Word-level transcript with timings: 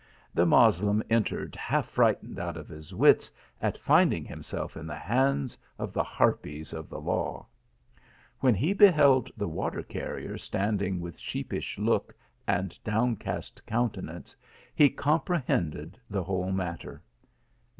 The 0.33 0.47
Moslem 0.47 1.03
entered 1.11 1.55
half 1.55 1.85
frightened 1.85 2.39
out 2.39 2.57
of 2.57 2.67
his 2.67 2.91
wits 2.91 3.31
at 3.61 3.77
finding 3.77 4.25
himself 4.25 4.75
in 4.75 4.87
the 4.87 4.97
hands 4.97 5.59
of 5.77 5.93
the 5.93 6.01
harpies 6.01 6.73
of 6.73 6.89
the 6.89 6.99
law. 6.99 7.45
When 8.39 8.55
he 8.55 8.73
beheld 8.73 9.29
the 9.37 9.47
water 9.47 9.83
carrier 9.83 10.39
standing 10.39 11.01
with 11.01 11.19
sheepish 11.19 11.77
look 11.77 12.15
and 12.47 12.83
downcast 12.83 13.63
countenance, 13.67 14.35
he 14.73 14.89
comprehended 14.89 15.99
the 16.09 16.23
whole 16.23 16.51
matter. 16.51 17.03